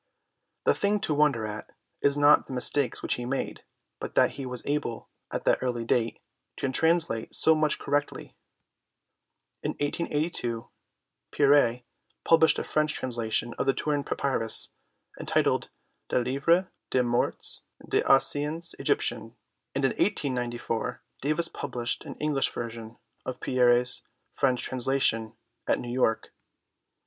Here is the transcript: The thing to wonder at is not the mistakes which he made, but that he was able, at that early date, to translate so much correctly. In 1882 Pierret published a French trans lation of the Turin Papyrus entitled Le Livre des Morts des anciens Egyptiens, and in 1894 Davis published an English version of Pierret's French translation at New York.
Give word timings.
The 0.63 0.73
thing 0.73 0.99
to 1.01 1.13
wonder 1.13 1.45
at 1.45 1.75
is 2.01 2.17
not 2.17 2.47
the 2.47 2.53
mistakes 2.53 3.03
which 3.03 3.13
he 3.21 3.25
made, 3.25 3.63
but 3.99 4.15
that 4.15 4.31
he 4.31 4.47
was 4.47 4.65
able, 4.65 5.11
at 5.31 5.45
that 5.45 5.59
early 5.61 5.85
date, 5.85 6.19
to 6.57 6.71
translate 6.71 7.35
so 7.35 7.53
much 7.53 7.77
correctly. 7.77 8.35
In 9.61 9.73
1882 9.73 10.67
Pierret 11.31 11.83
published 12.23 12.57
a 12.57 12.63
French 12.63 12.95
trans 12.95 13.15
lation 13.15 13.53
of 13.59 13.67
the 13.67 13.75
Turin 13.75 14.03
Papyrus 14.03 14.69
entitled 15.19 15.69
Le 16.11 16.17
Livre 16.17 16.71
des 16.89 17.03
Morts 17.03 17.61
des 17.87 18.01
anciens 18.01 18.73
Egyptiens, 18.79 19.33
and 19.75 19.85
in 19.85 19.91
1894 19.91 21.03
Davis 21.21 21.47
published 21.47 22.05
an 22.05 22.15
English 22.15 22.49
version 22.49 22.97
of 23.23 23.39
Pierret's 23.39 24.01
French 24.33 24.63
translation 24.63 25.33
at 25.67 25.79
New 25.79 25.91
York. 25.93 26.31